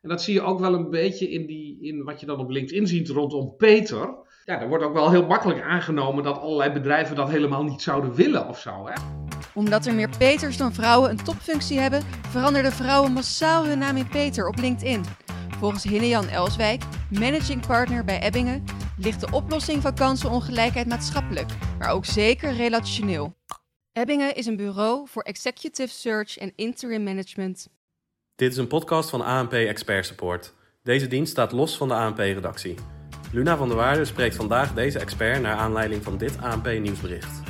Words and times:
En 0.00 0.08
dat 0.08 0.22
zie 0.22 0.34
je 0.34 0.42
ook 0.42 0.60
wel 0.60 0.74
een 0.74 0.90
beetje 0.90 1.30
in, 1.30 1.46
die, 1.46 1.78
in 1.80 2.04
wat 2.04 2.20
je 2.20 2.26
dan 2.26 2.38
op 2.38 2.50
LinkedIn 2.50 2.86
ziet 2.86 3.08
rondom 3.08 3.54
Peter. 3.56 4.14
Ja, 4.44 4.60
er 4.60 4.68
wordt 4.68 4.84
ook 4.84 4.92
wel 4.92 5.10
heel 5.10 5.26
makkelijk 5.26 5.60
aangenomen 5.60 6.24
dat 6.24 6.38
allerlei 6.38 6.72
bedrijven 6.72 7.16
dat 7.16 7.30
helemaal 7.30 7.64
niet 7.64 7.82
zouden 7.82 8.14
willen 8.14 8.48
of 8.48 8.58
zo. 8.60 8.86
Hè? 8.86 8.94
Omdat 9.54 9.86
er 9.86 9.94
meer 9.94 10.10
Peters 10.18 10.56
dan 10.56 10.72
vrouwen 10.72 11.10
een 11.10 11.24
topfunctie 11.24 11.78
hebben, 11.78 12.02
veranderden 12.28 12.72
vrouwen 12.72 13.12
massaal 13.12 13.66
hun 13.66 13.78
naam 13.78 13.96
in 13.96 14.08
Peter 14.08 14.48
op 14.48 14.56
LinkedIn. 14.56 15.04
Volgens 15.58 15.84
Hinne-Jan 15.84 16.28
Elswijk, 16.28 16.82
managing 17.10 17.66
partner 17.66 18.04
bij 18.04 18.22
Ebbingen, 18.22 18.64
ligt 18.96 19.20
de 19.20 19.30
oplossing 19.32 19.82
van 19.82 19.94
kansenongelijkheid 19.94 20.86
maatschappelijk, 20.86 21.50
maar 21.78 21.90
ook 21.90 22.04
zeker 22.04 22.52
relationeel. 22.52 23.34
Ebbingen 23.92 24.36
is 24.36 24.46
een 24.46 24.56
bureau 24.56 25.08
voor 25.08 25.22
executive 25.22 25.92
search 25.92 26.38
en 26.38 26.52
interim 26.56 27.02
management. 27.02 27.68
Dit 28.40 28.52
is 28.52 28.56
een 28.56 28.66
podcast 28.66 29.10
van 29.10 29.24
ANP 29.24 29.52
Expert 29.52 30.06
Support. 30.06 30.54
Deze 30.82 31.06
dienst 31.06 31.32
staat 31.32 31.52
los 31.52 31.76
van 31.76 31.88
de 31.88 31.94
ANP-redactie. 31.94 32.74
Luna 33.32 33.56
van 33.56 33.68
der 33.68 33.76
Waarde 33.76 34.04
spreekt 34.04 34.34
vandaag 34.34 34.74
deze 34.74 34.98
expert 34.98 35.42
naar 35.42 35.56
aanleiding 35.56 36.02
van 36.02 36.18
dit 36.18 36.38
ANP-nieuwsbericht. 36.40 37.40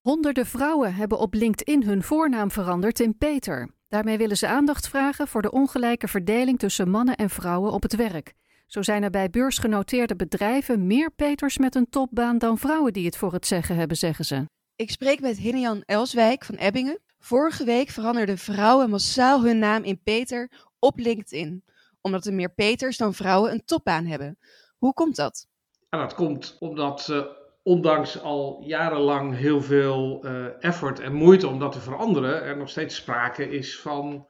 Honderden 0.00 0.46
vrouwen 0.46 0.94
hebben 0.94 1.18
op 1.18 1.34
LinkedIn 1.34 1.84
hun 1.84 2.02
voornaam 2.02 2.50
veranderd 2.50 3.00
in 3.00 3.18
Peter. 3.18 3.68
Daarmee 3.88 4.18
willen 4.18 4.36
ze 4.36 4.46
aandacht 4.46 4.88
vragen 4.88 5.28
voor 5.28 5.42
de 5.42 5.50
ongelijke 5.50 6.08
verdeling 6.08 6.58
tussen 6.58 6.90
mannen 6.90 7.16
en 7.16 7.30
vrouwen 7.30 7.72
op 7.72 7.82
het 7.82 7.96
werk. 7.96 8.32
Zo 8.66 8.82
zijn 8.82 9.02
er 9.02 9.10
bij 9.10 9.30
beursgenoteerde 9.30 10.16
bedrijven 10.16 10.86
meer 10.86 11.10
Peters 11.10 11.58
met 11.58 11.74
een 11.74 11.88
topbaan 11.90 12.38
dan 12.38 12.58
vrouwen 12.58 12.92
die 12.92 13.06
het 13.06 13.16
voor 13.16 13.32
het 13.32 13.46
zeggen 13.46 13.76
hebben, 13.76 13.96
zeggen 13.96 14.24
ze. 14.24 14.44
Ik 14.76 14.90
spreek 14.90 15.20
met 15.20 15.38
Hinne-Jan 15.38 15.82
Elswijk 15.84 16.44
van 16.44 16.54
Ebbingen. 16.54 16.98
Vorige 17.24 17.64
week 17.64 17.88
veranderden 17.88 18.38
vrouwen 18.38 18.90
massaal 18.90 19.42
hun 19.42 19.58
naam 19.58 19.82
in 19.82 20.02
Peter 20.02 20.50
op 20.78 20.98
LinkedIn, 20.98 21.64
omdat 22.00 22.26
er 22.26 22.32
meer 22.32 22.52
Peters 22.54 22.96
dan 22.96 23.14
vrouwen 23.14 23.52
een 23.52 23.64
topbaan 23.64 24.04
hebben. 24.04 24.38
Hoe 24.78 24.92
komt 24.92 25.16
dat? 25.16 25.46
Ja, 25.90 25.98
dat 25.98 26.14
komt 26.14 26.56
omdat 26.60 27.08
uh, 27.10 27.24
ondanks 27.62 28.20
al 28.20 28.62
jarenlang 28.64 29.36
heel 29.36 29.62
veel 29.62 30.26
uh, 30.26 30.46
effort 30.64 31.00
en 31.00 31.14
moeite 31.14 31.48
om 31.48 31.58
dat 31.58 31.72
te 31.72 31.80
veranderen, 31.80 32.42
er 32.42 32.56
nog 32.56 32.68
steeds 32.68 32.96
sprake 32.96 33.50
is 33.50 33.80
van 33.80 34.26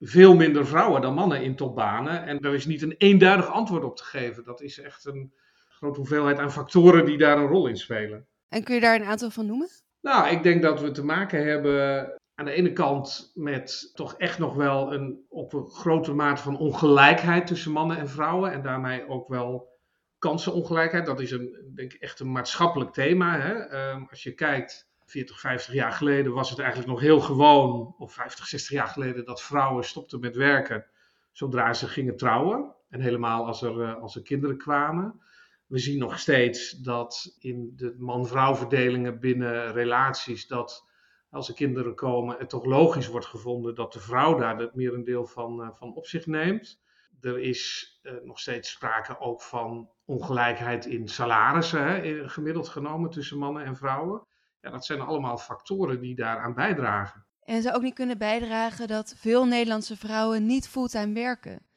veel 0.00 0.34
minder 0.34 0.66
vrouwen 0.66 1.00
dan 1.00 1.14
mannen 1.14 1.42
in 1.42 1.56
topbanen. 1.56 2.26
En 2.26 2.38
daar 2.38 2.54
is 2.54 2.66
niet 2.66 2.82
een 2.82 2.94
eenduidig 2.98 3.50
antwoord 3.50 3.84
op 3.84 3.96
te 3.96 4.04
geven. 4.04 4.44
Dat 4.44 4.60
is 4.60 4.80
echt 4.80 5.04
een 5.04 5.32
grote 5.68 5.98
hoeveelheid 5.98 6.38
aan 6.38 6.52
factoren 6.52 7.04
die 7.04 7.18
daar 7.18 7.38
een 7.38 7.46
rol 7.46 7.66
in 7.66 7.76
spelen. 7.76 8.26
En 8.48 8.64
kun 8.64 8.74
je 8.74 8.80
daar 8.80 9.00
een 9.00 9.06
aantal 9.06 9.30
van 9.30 9.46
noemen? 9.46 9.68
Nou, 10.00 10.28
ik 10.28 10.42
denk 10.42 10.62
dat 10.62 10.80
we 10.80 10.90
te 10.90 11.04
maken 11.04 11.46
hebben 11.46 12.16
aan 12.38 12.44
de 12.44 12.52
ene 12.52 12.72
kant 12.72 13.32
met 13.34 13.90
toch 13.94 14.14
echt 14.14 14.38
nog 14.38 14.54
wel 14.54 14.92
een 14.92 15.24
op 15.28 15.52
een 15.52 15.70
grote 15.70 16.12
mate 16.12 16.42
van 16.42 16.58
ongelijkheid 16.58 17.46
tussen 17.46 17.72
mannen 17.72 17.98
en 17.98 18.08
vrouwen. 18.08 18.52
En 18.52 18.62
daarmee 18.62 19.08
ook 19.08 19.28
wel 19.28 19.78
kansenongelijkheid. 20.18 21.06
Dat 21.06 21.20
is 21.20 21.30
een, 21.30 21.72
denk 21.74 21.92
ik 21.92 22.00
echt 22.00 22.20
een 22.20 22.32
maatschappelijk 22.32 22.92
thema. 22.92 23.40
Hè? 23.40 23.90
Um, 23.90 24.06
als 24.10 24.22
je 24.22 24.34
kijkt 24.34 24.90
40, 25.04 25.40
50 25.40 25.74
jaar 25.74 25.92
geleden 25.92 26.32
was 26.32 26.50
het 26.50 26.58
eigenlijk 26.58 26.90
nog 26.90 27.00
heel 27.00 27.20
gewoon, 27.20 27.94
of 27.98 28.12
50, 28.12 28.46
60 28.46 28.70
jaar 28.70 28.88
geleden, 28.88 29.24
dat 29.24 29.42
vrouwen 29.42 29.84
stopten 29.84 30.20
met 30.20 30.36
werken 30.36 30.86
zodra 31.32 31.72
ze 31.72 31.88
gingen 31.88 32.16
trouwen. 32.16 32.74
En 32.88 33.00
helemaal 33.00 33.46
als 33.46 33.62
er, 33.62 33.76
uh, 33.76 34.02
als 34.02 34.16
er 34.16 34.22
kinderen 34.22 34.58
kwamen. 34.58 35.20
We 35.66 35.78
zien 35.78 35.98
nog 35.98 36.18
steeds 36.18 36.70
dat 36.70 37.36
in 37.38 37.72
de 37.76 37.94
man-vrouw 37.98 38.54
verdelingen 38.54 39.20
binnen 39.20 39.72
relaties, 39.72 40.46
dat 40.46 40.87
als 41.30 41.48
er 41.48 41.54
kinderen 41.54 41.94
komen, 41.94 42.36
het 42.38 42.48
toch 42.48 42.64
logisch 42.64 43.06
wordt 43.06 43.26
gevonden 43.26 43.74
dat 43.74 43.92
de 43.92 44.00
vrouw 44.00 44.38
daar 44.38 44.58
het 44.58 44.74
merendeel 44.74 45.26
van, 45.26 45.60
uh, 45.60 45.68
van 45.72 45.94
op 45.94 46.06
zich 46.06 46.26
neemt. 46.26 46.80
Er 47.20 47.38
is 47.38 47.92
uh, 48.02 48.12
nog 48.22 48.38
steeds 48.38 48.70
sprake 48.70 49.20
ook 49.20 49.42
van 49.42 49.90
ongelijkheid 50.04 50.86
in 50.86 51.08
salarissen, 51.08 51.86
hè, 51.86 52.28
gemiddeld 52.28 52.68
genomen 52.68 53.10
tussen 53.10 53.38
mannen 53.38 53.64
en 53.64 53.76
vrouwen. 53.76 54.26
Ja, 54.60 54.70
dat 54.70 54.84
zijn 54.84 55.00
allemaal 55.00 55.38
factoren 55.38 56.00
die 56.00 56.14
daaraan 56.14 56.54
bijdragen. 56.54 57.26
En 57.40 57.62
zou 57.62 57.76
ook 57.76 57.82
niet 57.82 57.94
kunnen 57.94 58.18
bijdragen 58.18 58.88
dat 58.88 59.14
veel 59.16 59.46
Nederlandse 59.46 59.96
vrouwen 59.96 60.46
niet 60.46 60.68
fulltime 60.68 61.12
werken. 61.12 61.67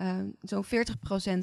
Uh, 0.00 0.18
Zo'n 0.42 0.64
40% 0.64 0.68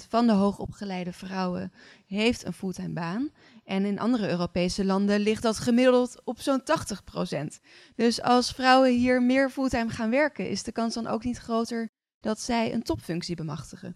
van 0.10 0.28
de 0.28 0.34
hoogopgeleide 0.34 1.14
vrouwen 1.14 1.72
heeft 2.08 2.46
een 2.46 2.54
fulltime 2.54 2.94
baan. 2.94 3.30
En 3.64 3.86
in 3.86 4.00
andere 4.00 4.30
Europese 4.30 4.86
landen 4.86 5.20
ligt 5.20 5.42
dat 5.44 5.58
gemiddeld 5.58 6.22
op 6.24 6.40
zo'n 6.40 6.62
80%. 6.62 6.64
Dus 7.96 8.22
als 8.22 8.52
vrouwen 8.52 8.92
hier 8.92 9.22
meer 9.22 9.50
fulltime 9.50 9.90
gaan 9.90 10.10
werken, 10.10 10.50
is 10.50 10.64
de 10.64 10.72
kans 10.72 10.94
dan 10.94 11.08
ook 11.08 11.24
niet 11.24 11.38
groter 11.38 11.90
dat 12.20 12.40
zij 12.40 12.74
een 12.74 12.84
topfunctie 12.84 13.36
bemachtigen. 13.36 13.96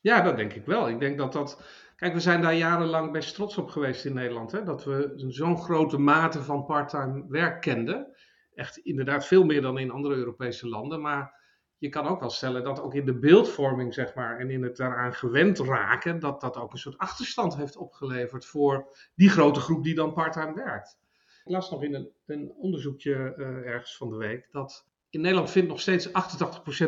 Ja, 0.00 0.20
dat 0.20 0.36
denk 0.36 0.52
ik 0.52 0.66
wel. 0.66 0.88
Ik 0.88 1.00
denk 1.00 1.18
dat 1.18 1.32
dat. 1.32 1.62
Kijk, 1.96 2.12
we 2.12 2.20
zijn 2.20 2.42
daar 2.42 2.54
jarenlang 2.54 3.12
best 3.12 3.34
trots 3.34 3.58
op 3.58 3.68
geweest 3.68 4.04
in 4.04 4.14
Nederland. 4.14 4.52
Hè? 4.52 4.62
Dat 4.62 4.84
we 4.84 5.12
zo'n 5.16 5.58
grote 5.58 5.98
mate 5.98 6.42
van 6.42 6.64
parttime 6.64 7.24
werk 7.28 7.60
kenden. 7.60 8.16
Echt 8.54 8.76
inderdaad 8.76 9.26
veel 9.26 9.44
meer 9.44 9.62
dan 9.62 9.78
in 9.78 9.90
andere 9.90 10.14
Europese 10.14 10.68
landen. 10.68 11.00
Maar 11.00 11.37
je 11.78 11.88
kan 11.88 12.06
ook 12.06 12.20
wel 12.20 12.30
stellen 12.30 12.64
dat 12.64 12.80
ook 12.80 12.94
in 12.94 13.04
de 13.04 13.18
beeldvorming, 13.18 13.94
zeg 13.94 14.14
maar, 14.14 14.38
en 14.38 14.50
in 14.50 14.62
het 14.62 14.76
daaraan 14.76 15.14
gewend 15.14 15.58
raken, 15.58 16.18
dat 16.18 16.40
dat 16.40 16.56
ook 16.56 16.72
een 16.72 16.78
soort 16.78 16.98
achterstand 16.98 17.56
heeft 17.56 17.76
opgeleverd 17.76 18.44
voor 18.44 18.96
die 19.14 19.28
grote 19.28 19.60
groep 19.60 19.84
die 19.84 19.94
dan 19.94 20.12
parttime 20.12 20.54
werkt. 20.54 20.98
Ik 21.44 21.52
las 21.52 21.70
nog 21.70 21.82
in 21.82 21.94
een, 21.94 22.10
een 22.26 22.52
onderzoekje 22.56 23.34
uh, 23.36 23.46
ergens 23.46 23.96
van 23.96 24.10
de 24.10 24.16
week 24.16 24.48
dat 24.50 24.88
in 25.10 25.20
Nederland 25.20 25.50
vindt 25.50 25.68
nog 25.68 25.80
steeds 25.80 26.08
88% 26.08 26.12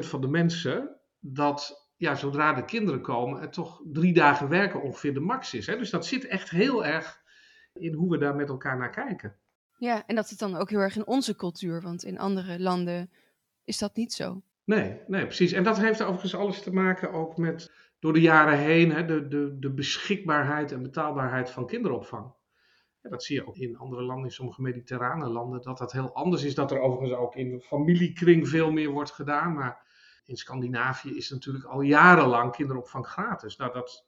van 0.01 0.21
de 0.21 0.29
mensen 0.29 0.97
dat 1.19 1.91
ja, 1.97 2.15
zodra 2.15 2.53
de 2.53 2.65
kinderen 2.65 3.01
komen, 3.01 3.41
het 3.41 3.53
toch 3.53 3.83
drie 3.85 4.13
dagen 4.13 4.49
werken 4.49 4.83
ongeveer 4.83 5.15
de 5.15 5.21
max 5.21 5.55
is. 5.55 5.67
Hè? 5.67 5.77
Dus 5.77 5.91
dat 5.91 6.07
zit 6.07 6.27
echt 6.27 6.51
heel 6.51 6.85
erg 6.85 7.23
in 7.73 7.93
hoe 7.93 8.11
we 8.11 8.19
daar 8.19 8.35
met 8.35 8.49
elkaar 8.49 8.77
naar 8.79 8.91
kijken. 8.91 9.37
Ja, 9.79 10.07
en 10.07 10.15
dat 10.15 10.29
zit 10.29 10.39
dan 10.39 10.57
ook 10.57 10.71
heel 10.71 10.79
erg 10.79 10.97
in 10.97 11.07
onze 11.07 11.37
cultuur, 11.37 11.83
want 11.83 12.05
in 12.05 12.19
andere 12.19 12.61
landen 12.61 13.11
is 13.65 13.79
dat 13.79 13.97
niet 13.97 14.13
zo. 14.13 14.43
Nee, 14.65 15.01
nee, 15.07 15.25
precies. 15.25 15.53
En 15.53 15.63
dat 15.63 15.79
heeft 15.79 16.03
overigens 16.03 16.35
alles 16.35 16.63
te 16.63 16.73
maken 16.73 17.13
ook 17.13 17.37
met 17.37 17.71
door 17.99 18.13
de 18.13 18.21
jaren 18.21 18.59
heen 18.59 18.93
hè, 18.93 19.05
de, 19.05 19.29
de, 19.29 19.57
de 19.59 19.71
beschikbaarheid 19.71 20.73
en 20.73 20.83
betaalbaarheid 20.83 21.51
van 21.51 21.67
kinderopvang. 21.67 22.33
Dat 23.03 23.23
zie 23.23 23.37
je 23.37 23.47
ook 23.47 23.57
in 23.57 23.79
andere 23.79 24.03
landen, 24.03 24.25
in 24.25 24.33
sommige 24.33 24.63
mediterrane 24.63 25.29
landen, 25.29 25.63
dat 25.63 25.79
dat 25.79 25.93
heel 25.93 26.15
anders 26.15 26.43
is. 26.43 26.55
Dat 26.55 26.71
er 26.71 26.81
overigens 26.81 27.19
ook 27.19 27.35
in 27.35 27.51
de 27.51 27.61
familiekring 27.61 28.49
veel 28.49 28.71
meer 28.71 28.91
wordt 28.91 29.11
gedaan. 29.11 29.55
Maar 29.55 29.87
in 30.25 30.37
Scandinavië 30.37 31.17
is 31.17 31.31
natuurlijk 31.31 31.65
al 31.65 31.81
jarenlang 31.81 32.53
kinderopvang 32.53 33.07
gratis. 33.07 33.57
Nou, 33.57 33.73
dat, 33.73 34.07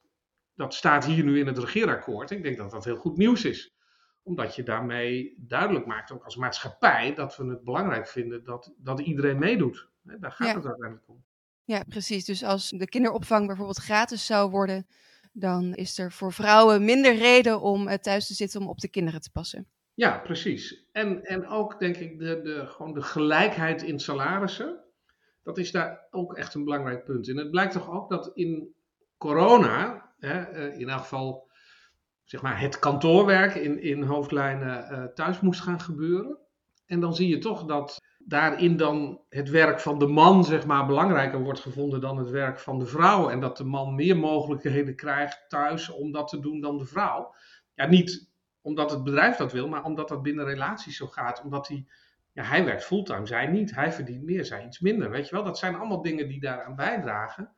dat 0.54 0.74
staat 0.74 1.04
hier 1.04 1.24
nu 1.24 1.38
in 1.38 1.46
het 1.46 1.58
regeerakkoord. 1.58 2.30
Ik 2.30 2.42
denk 2.42 2.56
dat 2.56 2.70
dat 2.70 2.84
heel 2.84 2.96
goed 2.96 3.16
nieuws 3.16 3.44
is. 3.44 3.76
Omdat 4.22 4.54
je 4.54 4.62
daarmee 4.62 5.34
duidelijk 5.38 5.86
maakt, 5.86 6.12
ook 6.12 6.24
als 6.24 6.36
maatschappij, 6.36 7.14
dat 7.14 7.36
we 7.36 7.46
het 7.46 7.64
belangrijk 7.64 8.06
vinden 8.06 8.44
dat, 8.44 8.74
dat 8.76 9.00
iedereen 9.00 9.38
meedoet. 9.38 9.90
Daar 10.02 10.32
gaat 10.32 10.48
ja. 10.48 10.54
het 10.54 10.66
uiteindelijk 10.66 11.08
om. 11.08 11.24
Ja, 11.64 11.84
precies. 11.88 12.24
Dus 12.24 12.44
als 12.44 12.70
de 12.70 12.88
kinderopvang 12.88 13.46
bijvoorbeeld 13.46 13.78
gratis 13.78 14.26
zou 14.26 14.50
worden, 14.50 14.86
dan 15.32 15.74
is 15.74 15.98
er 15.98 16.12
voor 16.12 16.32
vrouwen 16.32 16.84
minder 16.84 17.14
reden 17.14 17.60
om 17.60 17.96
thuis 17.96 18.26
te 18.26 18.34
zitten 18.34 18.60
om 18.60 18.68
op 18.68 18.80
de 18.80 18.88
kinderen 18.88 19.20
te 19.20 19.30
passen. 19.30 19.66
Ja, 19.94 20.18
precies. 20.18 20.86
En, 20.92 21.24
en 21.24 21.46
ook 21.46 21.78
denk 21.78 21.96
ik 21.96 22.18
de, 22.18 22.40
de, 22.42 22.66
gewoon 22.66 22.92
de 22.92 23.02
gelijkheid 23.02 23.82
in 23.82 24.00
salarissen. 24.00 24.80
Dat 25.42 25.58
is 25.58 25.70
daar 25.70 26.06
ook 26.10 26.34
echt 26.34 26.54
een 26.54 26.64
belangrijk 26.64 27.04
punt. 27.04 27.28
En 27.28 27.36
het 27.36 27.50
blijkt 27.50 27.72
toch 27.72 27.90
ook 27.90 28.10
dat 28.10 28.30
in 28.34 28.74
corona, 29.18 30.10
hè, 30.18 30.70
in 30.72 30.88
elk 30.88 31.00
geval 31.00 31.50
zeg 32.24 32.42
maar 32.42 32.60
het 32.60 32.78
kantoorwerk 32.78 33.54
in, 33.54 33.82
in 33.82 34.02
hoofdlijnen 34.02 34.92
uh, 34.92 35.04
thuis 35.04 35.40
moest 35.40 35.60
gaan 35.60 35.80
gebeuren. 35.80 36.38
En 36.86 37.00
dan 37.00 37.14
zie 37.14 37.28
je 37.28 37.38
toch 37.38 37.64
dat 37.64 38.00
daarin 38.26 38.76
dan 38.76 39.20
het 39.28 39.50
werk 39.50 39.80
van 39.80 39.98
de 39.98 40.06
man 40.06 40.44
zeg 40.44 40.66
maar, 40.66 40.86
belangrijker 40.86 41.42
wordt 41.42 41.60
gevonden 41.60 42.00
dan 42.00 42.16
het 42.18 42.30
werk 42.30 42.58
van 42.58 42.78
de 42.78 42.86
vrouw. 42.86 43.28
En 43.28 43.40
dat 43.40 43.56
de 43.56 43.64
man 43.64 43.94
meer 43.94 44.16
mogelijkheden 44.16 44.96
krijgt 44.96 45.44
thuis 45.48 45.90
om 45.90 46.12
dat 46.12 46.28
te 46.28 46.40
doen 46.40 46.60
dan 46.60 46.78
de 46.78 46.86
vrouw. 46.86 47.34
Ja, 47.74 47.86
niet 47.86 48.30
omdat 48.60 48.90
het 48.90 49.04
bedrijf 49.04 49.36
dat 49.36 49.52
wil, 49.52 49.68
maar 49.68 49.84
omdat 49.84 50.08
dat 50.08 50.22
binnen 50.22 50.44
relaties 50.44 50.96
zo 50.96 51.06
gaat. 51.06 51.42
Omdat 51.42 51.68
hij, 51.68 51.86
ja, 52.32 52.42
hij 52.42 52.64
werkt 52.64 52.84
fulltime, 52.84 53.26
zij 53.26 53.46
niet. 53.46 53.74
Hij 53.74 53.92
verdient 53.92 54.24
meer, 54.24 54.44
zij 54.44 54.66
iets 54.66 54.80
minder. 54.80 55.10
Weet 55.10 55.28
je 55.28 55.34
wel, 55.34 55.44
dat 55.44 55.58
zijn 55.58 55.74
allemaal 55.74 56.02
dingen 56.02 56.28
die 56.28 56.40
daaraan 56.40 56.76
bijdragen. 56.76 57.52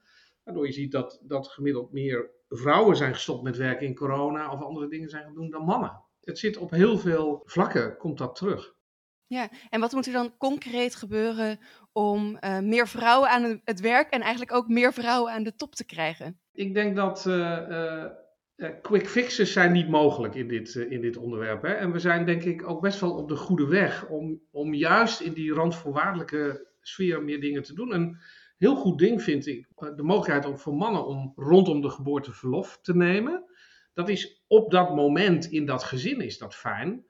Waardoor 0.45 0.67
je 0.67 0.73
ziet 0.73 0.93
dat, 0.93 1.21
dat 1.23 1.49
gemiddeld 1.49 1.93
meer 1.93 2.31
vrouwen 2.49 2.97
zijn 2.97 3.15
gestopt 3.15 3.43
met 3.43 3.57
werken 3.57 3.87
in 3.87 3.95
corona 3.95 4.53
of 4.53 4.63
andere 4.63 4.89
dingen 4.89 5.09
zijn 5.09 5.25
gaan 5.25 5.35
doen 5.35 5.51
dan 5.51 5.65
mannen. 5.65 6.03
Het 6.21 6.39
zit 6.39 6.57
op 6.57 6.71
heel 6.71 6.99
veel 6.99 7.43
vlakken, 7.45 7.97
komt 7.97 8.19
dat 8.19 8.37
terug. 8.37 8.74
Ja, 9.35 9.49
en 9.71 9.81
wat 9.81 9.93
moet 9.93 10.07
er 10.07 10.13
dan 10.13 10.37
concreet 10.39 10.95
gebeuren 10.95 11.59
om 11.93 12.39
uh, 12.41 12.59
meer 12.59 12.89
vrouwen 12.89 13.29
aan 13.29 13.61
het 13.65 13.81
werk 13.81 14.11
en 14.11 14.21
eigenlijk 14.21 14.53
ook 14.53 14.69
meer 14.69 14.93
vrouwen 14.93 15.33
aan 15.33 15.43
de 15.43 15.55
top 15.55 15.75
te 15.75 15.85
krijgen? 15.85 16.39
Ik 16.53 16.75
denk 16.75 16.97
dat 16.97 17.25
uh, 17.29 17.59
uh, 18.57 18.69
quick 18.83 19.09
fixes 19.09 19.53
zijn 19.53 19.73
niet 19.73 19.89
mogelijk 19.89 20.35
in 20.35 20.49
dit, 20.49 20.75
in 20.75 21.01
dit 21.01 21.17
onderwerp. 21.17 21.63
Hè? 21.63 21.73
En 21.73 21.93
we 21.93 21.99
zijn 21.99 22.27
denk 22.27 22.43
ik 22.43 22.69
ook 22.69 22.81
best 22.81 23.01
wel 23.01 23.13
op 23.13 23.29
de 23.29 23.37
goede 23.37 23.67
weg 23.67 24.07
om, 24.07 24.41
om 24.51 24.75
juist 24.75 25.21
in 25.21 25.33
die 25.33 25.53
randvoorwaardelijke 25.53 26.67
sfeer 26.81 27.23
meer 27.23 27.41
dingen 27.41 27.63
te 27.63 27.75
doen. 27.75 27.95
Een 27.95 28.19
heel 28.59 28.77
goed 28.77 28.99
ding 28.99 29.23
vind 29.23 29.47
ik 29.47 29.67
de 29.97 30.03
mogelijkheid 30.03 30.47
om 30.47 30.59
voor 30.59 30.75
mannen 30.75 31.07
om 31.07 31.33
rondom 31.37 31.81
de 31.81 31.91
geboorte 31.91 32.33
verlof 32.33 32.79
te 32.83 32.97
nemen. 32.97 33.45
Dat 33.93 34.09
is 34.09 34.45
op 34.47 34.71
dat 34.71 34.95
moment 34.95 35.47
in 35.47 35.67
dat 35.67 35.85
gezin 35.85 36.21
is 36.21 36.39
dat 36.39 36.55
fijn. 36.55 37.05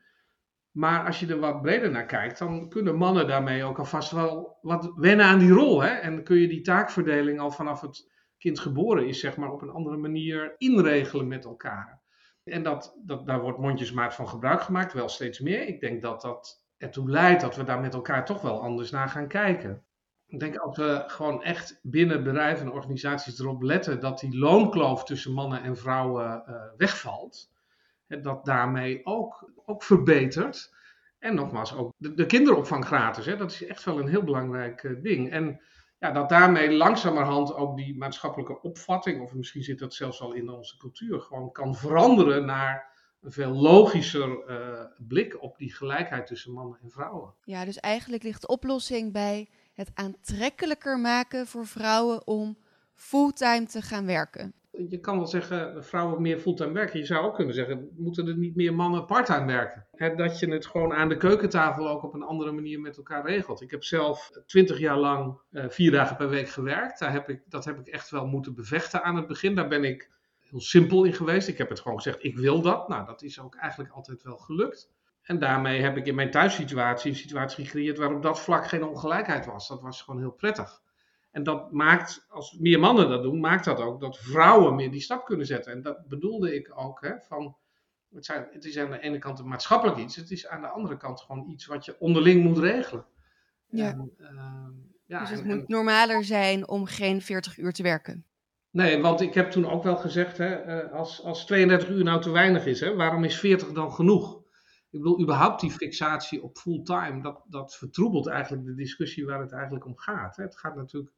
Maar 0.75 1.06
als 1.06 1.21
je 1.21 1.26
er 1.26 1.38
wat 1.38 1.62
breder 1.62 1.91
naar 1.91 2.06
kijkt, 2.06 2.38
dan 2.38 2.69
kunnen 2.69 2.97
mannen 2.97 3.26
daarmee 3.26 3.65
ook 3.65 3.79
alvast 3.79 4.11
wel 4.11 4.59
wat 4.62 4.93
wennen 4.97 5.26
aan 5.26 5.38
die 5.38 5.53
rol. 5.53 5.82
Hè? 5.82 5.88
En 5.88 6.25
kun 6.25 6.37
je 6.37 6.49
die 6.49 6.61
taakverdeling 6.61 7.41
al 7.41 7.50
vanaf 7.50 7.81
het 7.81 8.11
kind 8.38 8.59
geboren 8.59 9.06
is, 9.06 9.21
zeg 9.21 9.37
maar, 9.37 9.53
op 9.53 9.62
een 9.62 9.71
andere 9.71 9.97
manier 9.97 10.55
inregelen 10.59 11.29
met 11.29 11.44
elkaar. 11.44 12.03
En 12.44 12.62
dat, 12.62 12.97
dat, 13.05 13.26
daar 13.26 13.41
wordt 13.41 13.59
mondjesmaat 13.59 14.15
van 14.15 14.29
gebruik 14.29 14.61
gemaakt, 14.61 14.93
wel 14.93 15.09
steeds 15.09 15.41
meer. 15.41 15.67
Ik 15.67 15.81
denk 15.81 16.03
dat 16.03 16.21
dat 16.21 16.65
ertoe 16.79 17.11
leidt 17.11 17.41
dat 17.41 17.56
we 17.56 17.65
daar 17.65 17.81
met 17.81 17.94
elkaar 17.94 18.25
toch 18.25 18.43
wel 18.43 18.62
anders 18.62 18.91
naar 18.91 19.09
gaan 19.09 19.29
kijken. 19.29 19.85
Ik 20.27 20.41
denk 20.41 20.56
als 20.56 20.77
we 20.77 21.05
gewoon 21.06 21.43
echt 21.43 21.81
binnen 21.82 22.25
bedrijven 22.25 22.67
en 22.67 22.73
organisaties 22.73 23.38
erop 23.38 23.62
letten 23.62 24.00
dat 24.00 24.20
die 24.20 24.38
loonkloof 24.38 25.05
tussen 25.05 25.32
mannen 25.32 25.62
en 25.62 25.77
vrouwen 25.77 26.44
uh, 26.49 26.55
wegvalt, 26.77 27.53
dat 28.23 28.45
daarmee 28.45 29.07
ook, 29.07 29.51
ook 29.65 29.83
verbetert. 29.83 30.75
En 31.19 31.35
nogmaals, 31.35 31.75
ook 31.75 31.93
de, 31.97 32.15
de 32.15 32.27
kinderopvang 32.27 32.85
gratis, 32.85 33.27
hè, 33.27 33.37
dat 33.37 33.51
is 33.51 33.67
echt 33.67 33.85
wel 33.85 33.99
een 33.99 34.09
heel 34.09 34.25
belangrijk 34.25 34.83
uh, 34.83 35.03
ding. 35.03 35.31
En 35.31 35.61
ja, 35.99 36.11
dat 36.11 36.29
daarmee 36.29 36.73
langzamerhand 36.73 37.55
ook 37.55 37.77
die 37.77 37.97
maatschappelijke 37.97 38.61
opvatting, 38.61 39.23
of 39.23 39.35
misschien 39.35 39.63
zit 39.63 39.79
dat 39.79 39.95
zelfs 39.95 40.21
al 40.21 40.33
in 40.33 40.51
onze 40.51 40.77
cultuur, 40.77 41.21
gewoon 41.21 41.53
kan 41.53 41.75
veranderen 41.75 42.45
naar 42.45 42.93
een 43.21 43.33
veel 43.33 43.51
logischer 43.51 44.51
uh, 44.51 44.81
blik 45.09 45.43
op 45.43 45.59
die 45.59 45.75
gelijkheid 45.75 46.27
tussen 46.27 46.53
mannen 46.53 46.79
en 46.83 46.91
vrouwen. 46.91 47.35
Ja, 47.45 47.65
dus 47.65 47.81
eigenlijk 47.81 48.23
ligt 48.23 48.41
de 48.41 48.47
oplossing 48.47 49.13
bij 49.13 49.49
het 49.73 49.91
aantrekkelijker 49.95 50.99
maken 50.99 51.47
voor 51.47 51.67
vrouwen 51.67 52.27
om 52.27 52.59
fulltime 52.95 53.67
te 53.67 53.83
gaan 53.83 54.07
werken. 54.07 54.55
Je 54.88 54.99
kan 54.99 55.17
wel 55.17 55.26
zeggen, 55.26 55.85
vrouwen 55.85 56.23
meer 56.23 56.38
fulltime 56.38 56.73
werken. 56.73 56.99
Je 56.99 57.06
zou 57.06 57.25
ook 57.25 57.35
kunnen 57.35 57.55
zeggen, 57.55 57.88
moeten 57.97 58.26
er 58.26 58.37
niet 58.37 58.56
meer 58.56 58.75
mannen 58.75 59.05
parttime 59.05 59.47
werken? 59.47 59.87
dat 60.17 60.38
je 60.38 60.53
het 60.53 60.67
gewoon 60.67 60.93
aan 60.93 61.09
de 61.09 61.17
keukentafel 61.17 61.88
ook 61.88 62.03
op 62.03 62.15
een 62.15 62.23
andere 62.23 62.53
manier 62.53 62.81
met 62.81 62.97
elkaar 62.97 63.26
regelt. 63.26 63.61
Ik 63.61 63.71
heb 63.71 63.85
zelf 63.85 64.31
twintig 64.47 64.79
jaar 64.79 64.99
lang 64.99 65.41
uh, 65.50 65.65
vier 65.69 65.91
dagen 65.91 66.17
per 66.17 66.29
week 66.29 66.49
gewerkt. 66.49 66.99
Daar 66.99 67.12
heb 67.12 67.29
ik, 67.29 67.43
dat 67.49 67.65
heb 67.65 67.79
ik 67.79 67.87
echt 67.87 68.11
wel 68.11 68.26
moeten 68.26 68.55
bevechten 68.55 69.03
aan 69.03 69.17
het 69.17 69.26
begin. 69.26 69.55
Daar 69.55 69.69
ben 69.69 69.85
ik 69.85 70.11
heel 70.41 70.61
simpel 70.61 71.05
in 71.05 71.12
geweest. 71.12 71.49
Ik 71.49 71.59
heb 71.59 71.69
het 71.69 71.81
gewoon 71.81 71.97
gezegd, 71.97 72.25
ik 72.25 72.37
wil 72.37 72.62
dat. 72.62 72.88
Nou, 72.88 73.06
dat 73.06 73.23
is 73.23 73.41
ook 73.41 73.55
eigenlijk 73.55 73.93
altijd 73.93 74.23
wel 74.23 74.37
gelukt. 74.37 74.93
En 75.23 75.38
daarmee 75.38 75.81
heb 75.81 75.97
ik 75.97 76.06
in 76.06 76.15
mijn 76.15 76.31
thuissituatie 76.31 77.11
een 77.11 77.17
situatie 77.17 77.65
gecreëerd 77.65 77.99
waarop 77.99 78.23
dat 78.23 78.41
vlak 78.41 78.67
geen 78.67 78.85
ongelijkheid 78.85 79.47
was. 79.47 79.69
Dat 79.69 79.81
was 79.81 80.03
gewoon 80.03 80.20
heel 80.20 80.32
prettig. 80.32 80.82
En 81.35 81.43
dat 81.43 81.73
maakt, 81.73 82.27
als 82.29 82.53
meer 82.59 82.81
mannen 82.81 83.09
dat 83.09 83.23
doen, 83.23 83.41
maakt 83.41 83.65
dat 83.65 83.81
ook 83.81 84.01
dat 84.01 84.19
vrouwen 84.19 84.75
meer 84.75 84.91
die 84.91 85.01
stap 85.01 85.25
kunnen 85.25 85.47
zetten. 85.47 85.73
En 85.73 85.83
dat 85.83 86.09
bedoelde 86.09 86.55
ik 86.55 86.73
ook, 86.75 87.01
hè, 87.01 87.21
van, 87.21 87.57
het, 88.11 88.25
zijn, 88.25 88.47
het 88.53 88.65
is 88.65 88.79
aan 88.79 88.91
de 88.91 89.01
ene 89.01 89.19
kant 89.19 89.39
een 89.39 89.49
maatschappelijk 89.49 89.99
iets, 89.99 90.17
het 90.17 90.31
is 90.31 90.47
aan 90.47 90.61
de 90.61 90.69
andere 90.69 90.97
kant 90.97 91.21
gewoon 91.21 91.49
iets 91.49 91.67
wat 91.67 91.85
je 91.85 91.97
onderling 91.99 92.45
moet 92.45 92.59
regelen. 92.59 93.07
Ja. 93.67 93.89
En, 93.89 94.13
uh, 94.19 94.67
ja 95.05 95.21
dus 95.21 95.31
het 95.31 95.41
en, 95.41 95.47
moet 95.47 95.69
normaler 95.69 96.25
zijn 96.25 96.69
om 96.69 96.87
geen 96.87 97.23
40 97.23 97.59
uur 97.59 97.73
te 97.73 97.83
werken. 97.83 98.25
Nee, 98.71 99.01
want 99.01 99.21
ik 99.21 99.35
heb 99.35 99.51
toen 99.51 99.71
ook 99.71 99.83
wel 99.83 99.97
gezegd, 99.97 100.39
hè, 100.39 100.55
eh, 100.55 100.93
als, 100.93 101.23
als 101.23 101.47
32 101.47 101.89
uur 101.89 102.05
nou 102.05 102.21
te 102.21 102.31
weinig 102.31 102.67
is, 102.67 102.81
hè, 102.81 102.95
waarom 102.95 103.25
is 103.25 103.39
40 103.39 103.73
dan 103.73 103.93
genoeg? 103.93 104.43
Ik 104.91 105.01
bedoel, 105.01 105.21
überhaupt 105.21 105.61
die 105.61 105.71
fixatie 105.71 106.43
op 106.43 106.59
fulltime, 106.59 107.23
dat, 107.23 107.43
dat 107.49 107.77
vertroebelt 107.77 108.27
eigenlijk 108.27 108.65
de 108.65 108.75
discussie 108.75 109.27
waar 109.27 109.41
het 109.41 109.53
eigenlijk 109.53 109.87
om 109.87 109.97
gaat. 109.97 110.37
Hè. 110.37 110.43
Het 110.43 110.59
gaat 110.59 110.77
natuurlijk 110.77 111.13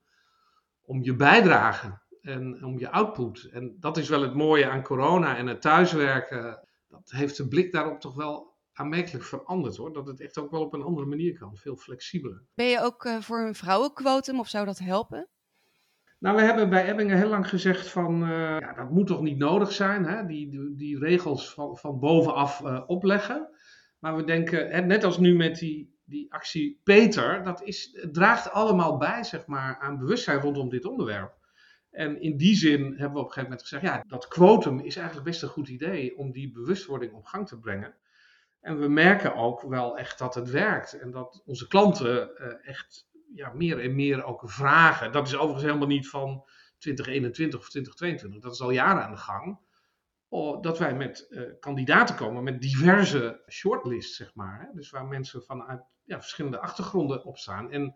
om 0.86 1.02
je 1.02 1.16
bijdrage 1.16 1.98
en 2.20 2.64
om 2.64 2.78
je 2.78 2.90
output. 2.90 3.48
En 3.52 3.76
dat 3.80 3.96
is 3.96 4.08
wel 4.08 4.22
het 4.22 4.34
mooie 4.34 4.68
aan 4.68 4.82
corona 4.82 5.36
en 5.36 5.46
het 5.46 5.60
thuiswerken. 5.60 6.68
Dat 6.88 7.10
heeft 7.10 7.36
de 7.36 7.48
blik 7.48 7.72
daarop 7.72 8.00
toch 8.00 8.14
wel 8.14 8.54
aanmerkelijk 8.72 9.24
veranderd 9.24 9.76
hoor. 9.76 9.92
Dat 9.92 10.06
het 10.06 10.20
echt 10.20 10.38
ook 10.38 10.50
wel 10.50 10.60
op 10.60 10.72
een 10.72 10.82
andere 10.82 11.06
manier 11.06 11.38
kan, 11.38 11.56
veel 11.56 11.76
flexibeler. 11.76 12.42
Ben 12.54 12.66
je 12.66 12.80
ook 12.80 13.04
uh, 13.04 13.20
voor 13.20 13.38
een 13.38 13.54
vrouwenquotum 13.54 14.38
of 14.38 14.48
zou 14.48 14.66
dat 14.66 14.78
helpen? 14.78 15.28
Nou, 16.18 16.36
we 16.36 16.42
hebben 16.42 16.70
bij 16.70 16.88
Ebbingen 16.88 17.16
heel 17.16 17.28
lang 17.28 17.48
gezegd 17.48 17.88
van, 17.88 18.22
uh, 18.22 18.28
ja, 18.58 18.72
dat 18.72 18.90
moet 18.90 19.06
toch 19.06 19.20
niet 19.20 19.38
nodig 19.38 19.72
zijn, 19.72 20.04
hè? 20.04 20.26
Die, 20.26 20.50
die, 20.50 20.74
die 20.74 20.98
regels 20.98 21.54
van, 21.54 21.76
van 21.76 21.98
bovenaf 21.98 22.60
uh, 22.60 22.82
opleggen. 22.86 23.48
Maar 23.98 24.16
we 24.16 24.24
denken, 24.24 24.70
hè, 24.70 24.80
net 24.80 25.04
als 25.04 25.18
nu 25.18 25.36
met 25.36 25.58
die 25.58 25.95
die 26.06 26.32
actie 26.32 26.80
Peter, 26.84 27.42
dat 27.42 27.62
is, 27.62 28.06
draagt 28.12 28.50
allemaal 28.50 28.96
bij 28.96 29.24
zeg 29.24 29.46
maar, 29.46 29.78
aan 29.78 29.98
bewustzijn 29.98 30.40
rondom 30.40 30.68
dit 30.68 30.84
onderwerp. 30.84 31.34
En 31.90 32.20
in 32.20 32.36
die 32.36 32.56
zin 32.56 32.80
hebben 32.80 32.96
we 32.96 33.04
op 33.06 33.14
een 33.14 33.32
gegeven 33.32 33.42
moment 33.42 33.62
gezegd, 33.62 33.82
ja, 33.82 34.04
dat 34.08 34.28
quotum 34.28 34.80
is 34.80 34.96
eigenlijk 34.96 35.26
best 35.26 35.42
een 35.42 35.48
goed 35.48 35.68
idee 35.68 36.16
om 36.16 36.32
die 36.32 36.52
bewustwording 36.52 37.12
op 37.12 37.24
gang 37.24 37.48
te 37.48 37.58
brengen. 37.58 37.94
En 38.60 38.78
we 38.80 38.88
merken 38.88 39.34
ook 39.34 39.62
wel 39.62 39.98
echt 39.98 40.18
dat 40.18 40.34
het 40.34 40.50
werkt 40.50 40.98
en 40.98 41.10
dat 41.10 41.42
onze 41.44 41.68
klanten 41.68 42.30
uh, 42.40 42.68
echt 42.68 43.08
ja, 43.34 43.52
meer 43.52 43.80
en 43.80 43.94
meer 43.94 44.24
ook 44.24 44.42
vragen. 44.44 45.12
Dat 45.12 45.26
is 45.26 45.34
overigens 45.34 45.64
helemaal 45.64 45.86
niet 45.86 46.08
van 46.08 46.44
2021 46.78 47.60
of 47.60 47.68
2022, 47.68 48.42
dat 48.42 48.52
is 48.52 48.60
al 48.60 48.70
jaren 48.70 49.02
aan 49.02 49.10
de 49.10 49.16
gang 49.16 49.58
dat 50.60 50.78
wij 50.78 50.94
met 50.94 51.26
uh, 51.30 51.42
kandidaten 51.60 52.16
komen 52.16 52.44
met 52.44 52.60
diverse 52.60 53.42
shortlists, 53.48 54.16
zeg 54.16 54.34
maar. 54.34 54.60
Hè? 54.60 54.66
Dus 54.74 54.90
waar 54.90 55.06
mensen 55.06 55.42
vanuit 55.42 55.82
ja, 56.04 56.20
verschillende 56.20 56.58
achtergronden 56.58 57.24
op 57.24 57.38
staan. 57.38 57.70
En 57.70 57.94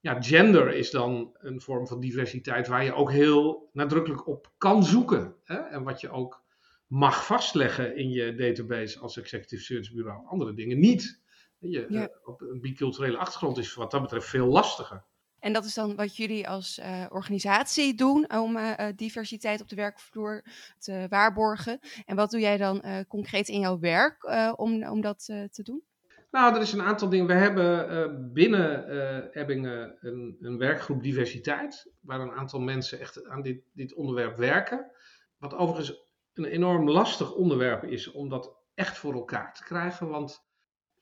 ja, 0.00 0.22
gender 0.22 0.72
is 0.72 0.90
dan 0.90 1.36
een 1.38 1.60
vorm 1.60 1.86
van 1.86 2.00
diversiteit 2.00 2.68
waar 2.68 2.84
je 2.84 2.94
ook 2.94 3.10
heel 3.10 3.70
nadrukkelijk 3.72 4.26
op 4.26 4.52
kan 4.58 4.84
zoeken. 4.84 5.34
Hè? 5.44 5.56
En 5.56 5.82
wat 5.82 6.00
je 6.00 6.10
ook 6.10 6.44
mag 6.86 7.26
vastleggen 7.26 7.96
in 7.96 8.10
je 8.10 8.34
database 8.34 8.98
als 8.98 9.16
executive 9.16 9.62
search 9.62 9.92
bureau. 9.92 10.26
Andere 10.26 10.54
dingen 10.54 10.78
niet. 10.78 11.22
Je, 11.58 11.86
ja. 11.88 12.00
uh, 12.00 12.06
op 12.24 12.40
een 12.40 12.60
biculturele 12.60 13.16
achtergrond 13.16 13.58
is 13.58 13.74
wat 13.74 13.90
dat 13.90 14.02
betreft 14.02 14.28
veel 14.28 14.46
lastiger. 14.46 15.04
En 15.40 15.52
dat 15.52 15.64
is 15.64 15.74
dan 15.74 15.96
wat 15.96 16.16
jullie 16.16 16.48
als 16.48 16.78
uh, 16.78 17.04
organisatie 17.08 17.94
doen 17.94 18.32
om 18.32 18.56
uh, 18.56 18.72
diversiteit 18.96 19.60
op 19.60 19.68
de 19.68 19.76
werkvloer 19.76 20.44
te 20.78 21.06
waarborgen. 21.08 21.78
En 22.04 22.16
wat 22.16 22.30
doe 22.30 22.40
jij 22.40 22.56
dan 22.56 23.04
concreet 23.08 23.48
in 23.48 23.60
jouw 23.60 23.78
werk 23.78 24.30
om, 24.56 24.86
om 24.86 25.00
dat 25.00 25.24
te 25.24 25.62
doen? 25.62 25.82
Nou, 26.30 26.54
er 26.54 26.60
is 26.60 26.72
een 26.72 26.82
aantal 26.82 27.08
dingen. 27.08 27.26
We 27.26 27.32
hebben 27.32 28.32
binnen 28.32 29.30
Ebbingen 29.32 29.96
een, 30.00 30.36
een, 30.40 30.58
werkgroep 30.58 31.02
diversiteit, 31.02 31.92
waar 32.00 32.20
een 32.20 32.32
aantal 32.32 32.60
mensen 32.60 33.00
echt 33.00 33.28
aan 33.28 33.42
dit, 33.42 33.60
dit 33.72 33.94
onderwerp 33.94 34.36
werken. 34.36 34.90
Wat 35.38 35.54
overigens 35.54 36.06
een 36.34 36.44
enorm 36.44 36.90
lastig 36.90 37.34
onderwerp 37.34 37.84
is 37.84 38.10
om 38.10 38.28
dat 38.28 38.56
echt 38.74 38.98
voor 38.98 39.14
elkaar 39.14 39.54
te 39.54 39.64
krijgen. 39.64 40.08
Want 40.08 40.45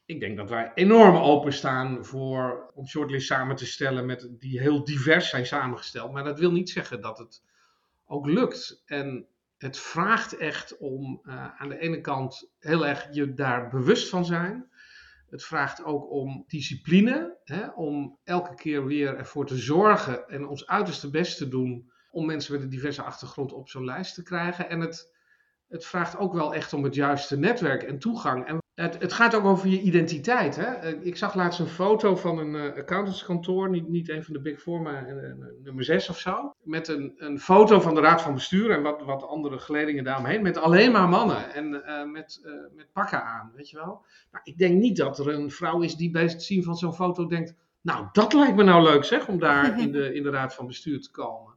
ik 0.07 0.21
denk 0.21 0.37
dat 0.37 0.51
wij 0.51 0.73
enorm 0.75 1.17
openstaan 1.17 2.05
voor 2.05 2.71
om 2.75 2.87
shortlist 2.87 3.27
samen 3.27 3.57
te 3.57 3.67
stellen 3.67 4.07
met, 4.07 4.29
die 4.39 4.61
heel 4.61 4.85
divers 4.85 5.29
zijn 5.29 5.47
samengesteld. 5.47 6.13
Maar 6.13 6.25
dat 6.25 6.39
wil 6.39 6.53
niet 6.53 6.71
zeggen 6.71 7.01
dat 7.01 7.19
het 7.19 7.43
ook 8.07 8.27
lukt. 8.27 8.83
En 8.85 9.27
het 9.59 9.79
vraagt 9.79 10.37
echt 10.37 10.77
om 10.79 11.21
uh, 11.25 11.61
aan 11.61 11.69
de 11.69 11.79
ene 11.79 12.01
kant 12.01 12.51
heel 12.59 12.87
erg 12.87 13.09
je 13.13 13.35
daar 13.35 13.69
bewust 13.69 14.09
van 14.09 14.25
zijn. 14.25 14.69
Het 15.31 15.45
vraagt 15.45 15.85
ook 15.85 16.11
om 16.11 16.45
discipline, 16.47 17.37
hè, 17.45 17.69
om 17.69 18.19
elke 18.25 18.55
keer 18.55 18.87
weer 18.87 19.17
ervoor 19.17 19.47
te 19.47 19.57
zorgen 19.57 20.29
en 20.29 20.47
ons 20.47 20.67
uiterste 20.67 21.11
best 21.11 21.37
te 21.37 21.49
doen 21.49 21.91
om 22.11 22.27
mensen 22.27 22.53
met 22.53 22.63
een 22.63 22.69
diverse 22.69 23.03
achtergrond 23.03 23.53
op 23.53 23.69
zo'n 23.69 23.85
lijst 23.85 24.15
te 24.15 24.23
krijgen. 24.23 24.69
En 24.69 24.81
het, 24.81 25.15
het 25.69 25.85
vraagt 25.85 26.17
ook 26.17 26.33
wel 26.33 26.55
echt 26.55 26.73
om 26.73 26.85
het 26.85 26.95
juiste 26.95 27.39
netwerk 27.39 27.83
en 27.83 27.99
toegang. 27.99 28.63
Het, 28.75 29.01
het, 29.01 29.13
gaat 29.13 29.35
ook 29.35 29.45
over 29.45 29.69
je 29.69 29.81
identiteit. 29.81 30.57
Hè? 30.57 30.65
Eh, 30.65 31.07
ik 31.07 31.17
zag 31.17 31.35
laatst 31.35 31.61
een 31.61 31.67
foto 31.67 32.17
van 32.17 32.39
een 32.39 32.55
uh, 32.55 32.77
accountantskantoor, 32.77 33.71
niet, 33.71 33.89
niet 33.89 34.09
een 34.09 34.25
van 34.25 34.35
de 34.35 34.41
Big 34.41 34.61
Four, 34.61 34.81
maar 34.81 35.09
uh, 35.09 35.33
nummer 35.63 35.85
6 35.85 36.09
of 36.09 36.19
zo. 36.19 36.55
Met 36.63 36.89
een, 36.89 37.15
een 37.17 37.41
foto 37.41 37.81
van 37.81 37.95
de 37.95 38.01
Raad 38.01 38.23
van 38.23 38.35
Bestuur 38.35 38.71
en 38.71 38.83
wat, 38.83 39.03
wat 39.03 39.27
andere 39.27 39.59
geledingen 39.59 40.05
daaromheen. 40.05 40.43
Met 40.43 40.57
alleen 40.57 40.93
maar 40.93 41.09
mannen 41.09 41.55
en 41.55 41.83
uh, 41.87 42.05
met, 42.05 42.41
met 42.75 42.93
pakken 42.93 43.25
aan, 43.25 43.53
weet 43.55 43.71
je 43.71 43.77
wel. 43.77 44.05
Nou, 44.31 44.45
ik 44.45 44.59
denk 44.59 44.81
niet 44.81 44.97
dat 44.97 45.19
er 45.19 45.29
een 45.29 45.51
vrouw 45.51 45.81
is 45.81 45.95
die 45.95 46.11
bij 46.11 46.23
het 46.23 46.43
zien 46.43 46.63
van 46.63 46.77
zo'n 46.77 46.95
foto 46.95 47.27
denkt... 47.27 47.55
Nou, 47.81 48.07
dat 48.13 48.33
lijkt 48.33 48.57
me 48.57 48.63
nou 48.63 48.83
leuk 48.83 49.05
zeg, 49.05 49.29
om 49.29 49.39
daar 49.39 49.79
in 49.83 49.93
de, 49.93 50.15
in 50.15 50.23
de 50.23 50.31
Raad 50.31 50.55
van 50.55 50.67
Bestuur 50.67 51.01
te 51.01 51.11
komen. 51.11 51.54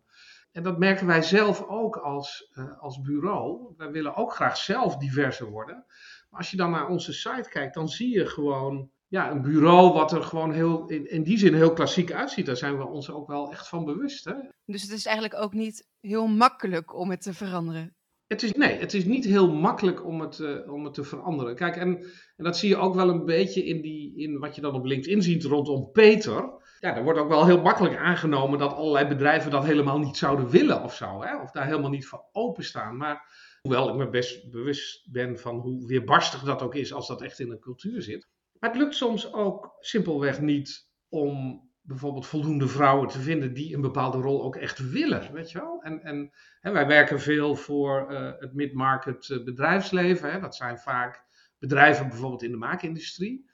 En 0.58 0.64
dat 0.64 0.78
merken 0.78 1.08
wij 1.08 1.22
zelf 1.22 1.64
ook 1.68 1.96
als, 1.98 2.52
als 2.80 3.02
bureau. 3.02 3.74
Wij 3.78 3.92
willen 3.92 4.16
ook 4.16 4.34
graag 4.34 4.58
zelf 4.58 4.98
diverser 4.98 5.50
worden 5.50 5.86
als 6.30 6.52
je 6.52 6.58
dan 6.58 6.72
naar 6.72 6.88
onze 6.88 7.14
site 7.14 7.50
kijkt, 7.50 7.74
dan 7.74 7.90
zie 7.90 8.10
je 8.10 8.26
gewoon 8.26 8.90
ja, 9.08 9.32
een 9.32 9.42
bureau 9.42 9.94
wat 9.94 10.12
er 10.12 10.24
gewoon 10.24 10.52
heel, 10.52 10.88
in, 10.88 11.10
in 11.10 11.24
die 11.24 11.38
zin 11.38 11.54
heel 11.54 11.74
klassiek 11.74 12.12
uitziet. 12.12 12.46
Daar 12.46 12.58
zijn 12.58 12.78
we 12.78 12.86
ons 12.86 13.12
ook 13.12 13.28
wel 13.28 13.52
echt 13.52 13.68
van 13.68 13.86
bewust. 13.86 14.26
Hè? 14.26 14.34
Dus 14.66 14.82
het 14.82 14.92
is 14.92 15.06
eigenlijk 15.06 15.42
ook 15.42 15.54
niet 15.54 15.88
heel 16.00 16.28
makkelijk 16.28 16.96
om 16.96 17.10
het 17.10 17.22
te 17.22 17.34
veranderen. 17.34 17.96
Het 18.28 18.44
is, 18.44 18.52
nee, 18.52 18.80
het 18.80 18.94
is 18.94 19.06
niet 19.06 19.26
heel 19.26 19.52
makkelijk 19.52 20.06
om 20.06 20.22
het, 20.22 20.40
uh, 20.40 20.74
om 20.74 20.84
het 20.84 20.94
te 20.94 21.04
veranderen. 21.04 21.56
Kijk, 21.56 21.76
en, 21.76 21.98
en 22.36 22.44
dat 22.44 22.58
zie 22.58 22.70
je 22.70 22.78
ook 22.78 22.96
wel 22.96 23.10
een 23.10 23.26
beetje 23.26 23.66
in, 23.66 23.82
die, 23.82 24.18
in 24.18 24.40
wat 24.40 24.56
je 24.56 24.62
dan 24.62 24.76
op 24.76 24.86
LinkedIn 24.86 25.22
ziet 25.22 25.44
rondom 25.44 25.92
Peter. 25.92 26.66
Ja, 26.80 26.96
er 26.96 27.04
wordt 27.04 27.20
ook 27.20 27.28
wel 27.28 27.46
heel 27.46 27.62
makkelijk 27.62 27.96
aangenomen 27.96 28.60
dat 28.60 28.74
allerlei 28.74 29.08
bedrijven 29.08 29.52
dat 29.52 29.66
helemaal 29.66 30.00
niet 30.00 30.18
zouden 30.18 30.50
willen 30.50 30.84
of 30.84 30.96
zo. 30.96 31.24
Hè? 31.24 31.42
Of 31.42 31.52
daar 31.52 31.66
helemaal 31.66 31.90
niet 31.90 32.08
voor 32.08 32.26
openstaan. 32.32 32.98
Maar 32.98 33.26
hoewel 33.62 33.90
ik 33.90 33.96
me 33.96 34.10
best 34.10 34.52
bewust 34.52 35.12
ben 35.12 35.40
van 35.40 35.56
hoe 35.56 35.88
weerbarstig 35.88 36.44
dat 36.44 36.62
ook 36.62 36.76
is 36.76 36.94
als 36.94 37.08
dat 37.08 37.22
echt 37.22 37.40
in 37.40 37.52
een 37.52 37.60
cultuur 37.60 38.02
zit. 38.02 38.28
Maar 38.60 38.70
het 38.70 38.80
lukt 38.80 38.96
soms 38.96 39.34
ook 39.34 39.76
simpelweg 39.80 40.42
niet 40.42 40.90
om 41.10 41.66
bijvoorbeeld 41.82 42.28
voldoende 42.28 42.68
vrouwen 42.68 43.08
te 43.08 43.20
vinden 43.20 43.54
die 43.54 43.76
een 43.76 43.82
bepaalde 43.82 44.18
rol 44.18 44.44
ook 44.44 44.56
echt 44.56 44.90
willen, 44.90 45.34
weet 45.34 45.52
je 45.52 45.60
wel. 45.60 45.82
En, 45.82 46.02
en 46.02 46.32
wij 46.74 46.88
werken 46.88 47.20
veel 47.20 47.56
voor 47.56 48.12
uh, 48.12 48.32
het 48.40 48.54
mid-market 48.54 49.30
uh, 49.30 49.44
bedrijfsleven. 49.44 50.32
Hè. 50.32 50.40
Dat 50.40 50.56
zijn 50.56 50.78
vaak 50.78 51.24
bedrijven 51.60 52.08
bijvoorbeeld 52.08 52.44
in 52.44 52.52
de 52.52 52.58
maakindustrie. 52.58 53.50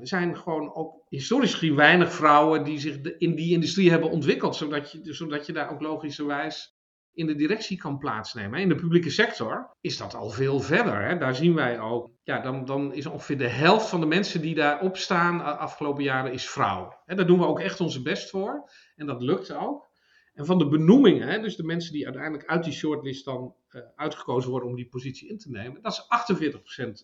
Er 0.00 0.08
zijn 0.08 0.36
gewoon 0.36 0.74
ook 0.74 1.04
historisch 1.08 1.54
gezien 1.54 1.74
weinig 1.74 2.12
vrouwen 2.12 2.64
die 2.64 2.78
zich 2.78 3.00
in 3.00 3.34
die 3.34 3.52
industrie 3.52 3.90
hebben 3.90 4.10
ontwikkeld, 4.10 4.56
zodat 4.56 4.92
je, 4.92 5.12
zodat 5.14 5.46
je 5.46 5.52
daar 5.52 5.70
ook 5.70 5.80
logischerwijs 5.80 6.76
in 7.14 7.26
de 7.26 7.34
directie 7.34 7.76
kan 7.76 7.98
plaatsnemen. 7.98 8.60
In 8.60 8.68
de 8.68 8.74
publieke 8.74 9.10
sector 9.10 9.76
is 9.80 9.96
dat 9.96 10.14
al 10.14 10.30
veel 10.30 10.60
verder. 10.60 11.04
Hè. 11.04 11.18
Daar 11.18 11.34
zien 11.34 11.54
wij 11.54 11.80
ook, 11.80 12.10
ja, 12.22 12.40
dan, 12.40 12.64
dan 12.64 12.94
is 12.94 13.06
ongeveer 13.06 13.38
de 13.38 13.48
helft 13.48 13.88
van 13.88 14.00
de 14.00 14.06
mensen 14.06 14.40
die 14.40 14.54
daarop 14.54 14.96
staan 14.96 15.38
de 15.38 15.44
afgelopen 15.44 16.02
jaren 16.02 16.32
is 16.32 16.50
vrouw. 16.50 17.00
Hè, 17.04 17.14
daar 17.14 17.26
doen 17.26 17.38
we 17.38 17.46
ook 17.46 17.60
echt 17.60 17.80
onze 17.80 18.02
best 18.02 18.30
voor 18.30 18.70
en 18.96 19.06
dat 19.06 19.22
lukt 19.22 19.52
ook. 19.52 19.90
En 20.32 20.46
van 20.46 20.58
de 20.58 20.68
benoemingen, 20.68 21.28
hè, 21.28 21.40
dus 21.40 21.56
de 21.56 21.64
mensen 21.64 21.92
die 21.92 22.04
uiteindelijk 22.04 22.48
uit 22.48 22.64
die 22.64 22.72
shortlist 22.72 23.24
dan 23.24 23.54
uh, 23.70 23.82
uitgekozen 23.96 24.50
worden 24.50 24.68
om 24.68 24.76
die 24.76 24.88
positie 24.88 25.28
in 25.28 25.38
te 25.38 25.50
nemen, 25.50 25.82
dat 25.82 25.92
is 25.92 26.54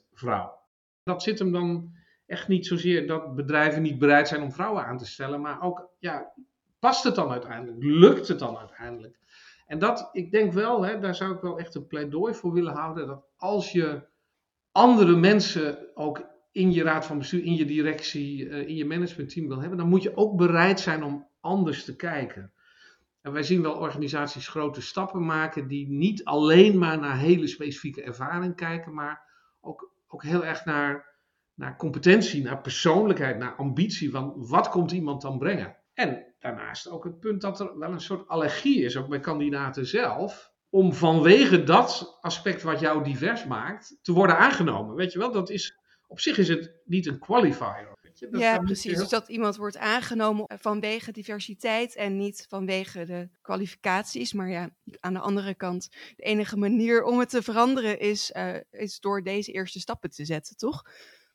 48% 0.03 0.05
vrouw. 0.13 0.59
Dat 1.03 1.23
zit 1.23 1.39
hem 1.39 1.53
dan 1.53 1.93
echt 2.29 2.49
niet 2.49 2.67
zozeer 2.67 3.07
dat 3.07 3.35
bedrijven 3.35 3.83
niet 3.83 3.99
bereid 3.99 4.29
zijn 4.29 4.43
om 4.43 4.53
vrouwen 4.53 4.85
aan 4.85 4.99
te 4.99 5.07
stellen, 5.07 5.41
maar 5.41 5.63
ook, 5.63 5.89
ja, 5.99 6.33
past 6.79 7.05
het 7.05 7.15
dan 7.15 7.31
uiteindelijk? 7.31 7.83
Lukt 7.83 8.29
het 8.29 8.39
dan 8.39 8.57
uiteindelijk? 8.57 9.19
En 9.67 9.79
dat, 9.79 10.09
ik 10.13 10.31
denk 10.31 10.53
wel, 10.53 10.85
hè, 10.85 10.99
daar 10.99 11.15
zou 11.15 11.35
ik 11.35 11.41
wel 11.41 11.59
echt 11.59 11.75
een 11.75 11.87
pleidooi 11.87 12.35
voor 12.35 12.53
willen 12.53 12.75
houden, 12.75 13.07
dat 13.07 13.25
als 13.37 13.73
je 13.73 14.03
andere 14.73 15.17
mensen 15.17 15.97
ook 15.97 16.27
in 16.53 16.73
je 16.73 16.83
raad 16.83 17.07
van 17.07 17.19
bestuur, 17.19 17.45
in 17.45 17.55
je 17.55 17.65
directie, 17.65 18.49
in 18.49 18.75
je 18.75 18.85
managementteam 18.85 19.49
wil 19.49 19.61
hebben, 19.61 19.79
dan 19.79 19.89
moet 19.89 20.03
je 20.03 20.17
ook 20.17 20.37
bereid 20.37 20.81
zijn 20.81 21.05
om 21.05 21.27
anders 21.41 21.85
te 21.85 21.97
kijken. 21.97 22.53
En 23.21 23.33
wij 23.33 23.43
zien 23.43 23.63
wel 23.63 23.75
organisaties 23.75 24.49
grote 24.49 24.81
stappen 24.81 25.25
maken 25.25 25.69
die 25.69 25.89
niet 25.89 26.25
alleen 26.25 26.79
maar 26.79 26.99
naar 26.99 27.19
hele 27.19 27.47
specifieke 27.47 28.03
ervaring 28.03 28.57
kijken, 28.57 28.95
maar 28.95 29.23
ook, 29.61 29.93
ook 30.09 30.23
heel 30.23 30.45
erg 30.45 30.65
naar, 30.65 31.08
naar 31.59 31.77
competentie, 31.77 32.43
naar 32.43 32.61
persoonlijkheid, 32.61 33.39
naar 33.39 33.55
ambitie. 33.55 34.11
Van 34.11 34.35
wat 34.37 34.69
komt 34.69 34.93
iemand 34.93 35.23
dan 35.23 35.39
brengen? 35.39 35.77
En 35.95 36.25
daarnaast 36.39 36.89
ook 36.89 37.05
het 37.05 37.21
punt 37.21 37.41
dat 37.41 37.61
er 37.61 37.79
wel 37.79 37.93
een 37.93 38.01
soort 38.01 38.29
allergie 38.29 38.83
is, 38.83 38.97
ook 38.97 39.09
bij 39.09 39.21
kandidaten 39.21 39.87
zelf, 39.87 40.53
om 40.69 40.95
vanwege 40.95 41.63
dat 41.63 42.19
aspect 42.21 42.63
wat 42.63 42.81
jou 42.81 43.05
divers 43.05 43.45
maakt, 43.45 43.99
te 44.03 44.13
worden 44.13 44.39
aangenomen. 44.39 44.95
Weet 44.95 45.13
je 45.13 45.19
wel, 45.19 45.33
dat 45.33 45.51
is, 45.51 45.79
op 46.07 46.21
zich 46.21 46.39
is 46.39 46.49
het 46.49 46.73
niet 46.85 47.07
een 47.07 47.19
qualifier. 47.19 47.97
Weet 48.03 48.19
je? 48.19 48.29
Dat, 48.29 48.41
ja, 48.41 48.59
precies. 48.59 48.93
Heel... 48.93 49.01
Dus 49.01 49.09
dat 49.09 49.29
iemand 49.29 49.57
wordt 49.57 49.77
aangenomen 49.77 50.45
vanwege 50.59 51.13
diversiteit 51.13 51.97
en 51.97 52.17
niet 52.17 52.47
vanwege 52.49 53.05
de 53.05 53.29
kwalificaties. 53.43 54.33
Maar 54.33 54.51
ja, 54.51 54.71
aan 55.01 55.15
de 55.15 55.21
andere 55.21 55.55
kant, 55.55 55.89
de 56.17 56.23
enige 56.23 56.57
manier 56.57 57.03
om 57.03 57.19
het 57.19 57.29
te 57.29 57.43
veranderen 57.43 58.01
is, 58.01 58.33
uh, 58.37 58.55
is 58.71 59.01
door 59.01 59.23
deze 59.23 59.53
eerste 59.53 59.81
stappen 59.81 60.11
te 60.11 60.25
zetten, 60.25 60.57
toch? 60.57 60.85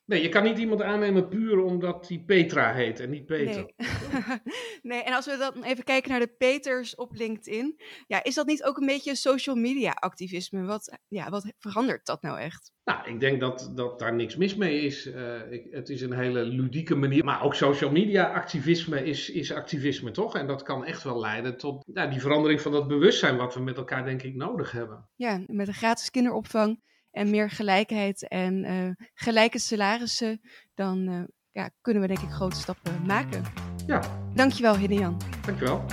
Nee, 0.06 0.22
je 0.22 0.28
kan 0.28 0.42
niet 0.42 0.58
iemand 0.58 0.82
aannemen 0.82 1.28
puur 1.28 1.62
omdat 1.62 2.08
hij 2.08 2.22
Petra 2.26 2.72
heet 2.72 3.00
en 3.00 3.10
niet 3.10 3.26
Peter. 3.26 3.72
Nee. 3.76 4.38
nee, 4.92 5.02
en 5.02 5.12
als 5.12 5.26
we 5.26 5.36
dan 5.36 5.62
even 5.62 5.84
kijken 5.84 6.10
naar 6.10 6.20
de 6.20 6.34
Peters 6.38 6.94
op 6.94 7.14
LinkedIn. 7.14 7.80
Ja, 8.06 8.24
is 8.24 8.34
dat 8.34 8.46
niet 8.46 8.64
ook 8.64 8.76
een 8.76 8.86
beetje 8.86 9.14
social 9.14 9.56
media 9.56 9.90
activisme? 9.90 10.64
Wat, 10.64 10.98
ja, 11.08 11.30
wat 11.30 11.52
verandert 11.58 12.06
dat 12.06 12.22
nou 12.22 12.38
echt? 12.38 12.72
Nou, 12.84 13.08
ik 13.08 13.20
denk 13.20 13.40
dat, 13.40 13.72
dat 13.74 13.98
daar 13.98 14.14
niks 14.14 14.36
mis 14.36 14.54
mee 14.54 14.80
is. 14.80 15.06
Uh, 15.06 15.52
ik, 15.52 15.66
het 15.70 15.88
is 15.88 16.00
een 16.00 16.12
hele 16.12 16.44
ludieke 16.44 16.94
manier. 16.94 17.24
Maar 17.24 17.42
ook 17.42 17.54
social 17.54 17.90
media 17.90 18.32
activisme 18.32 19.04
is, 19.04 19.30
is 19.30 19.52
activisme, 19.52 20.10
toch? 20.10 20.36
En 20.36 20.46
dat 20.46 20.62
kan 20.62 20.84
echt 20.84 21.02
wel 21.02 21.20
leiden 21.20 21.56
tot 21.56 21.86
nou, 21.86 22.10
die 22.10 22.20
verandering 22.20 22.60
van 22.60 22.72
dat 22.72 22.88
bewustzijn 22.88 23.36
wat 23.36 23.54
we 23.54 23.60
met 23.60 23.76
elkaar 23.76 24.04
denk 24.04 24.22
ik 24.22 24.34
nodig 24.34 24.72
hebben. 24.72 25.08
Ja, 25.16 25.44
met 25.46 25.68
een 25.68 25.74
gratis 25.74 26.10
kinderopvang 26.10 26.80
en 27.14 27.30
meer 27.30 27.50
gelijkheid 27.50 28.28
en 28.28 28.64
uh, 28.64 29.06
gelijke 29.14 29.58
salarissen, 29.58 30.40
dan 30.74 31.08
uh, 31.08 31.22
ja, 31.50 31.70
kunnen 31.80 32.02
we 32.02 32.08
denk 32.08 32.20
ik 32.20 32.30
grote 32.30 32.56
stappen 32.56 33.06
maken. 33.06 33.42
Ja. 33.86 34.02
Dankjewel, 34.34 34.76
Hidejan. 34.76 35.20
Dankjewel. 35.46 35.84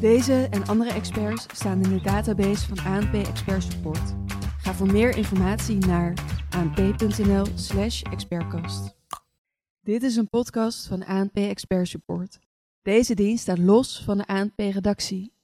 Deze 0.00 0.46
en 0.50 0.66
andere 0.66 0.92
experts 0.92 1.46
staan 1.52 1.82
in 1.82 1.88
de 1.88 2.00
database 2.00 2.74
van 2.74 2.92
ANP 2.92 3.14
Expert 3.14 3.62
Support. 3.62 4.14
Ga 4.58 4.74
voor 4.74 4.92
meer 4.92 5.16
informatie 5.16 5.78
naar 5.86 6.14
anp.nl/slash 6.50 8.02
expertcast. 8.02 8.96
Dit 9.80 10.02
is 10.02 10.16
een 10.16 10.28
podcast 10.28 10.86
van 10.86 11.04
ANP 11.04 11.36
Expert 11.36 11.88
Support. 11.88 12.38
Deze 12.82 13.14
dienst 13.14 13.42
staat 13.42 13.58
los 13.58 14.02
van 14.04 14.18
de 14.18 14.26
ANP-redactie 14.26 15.35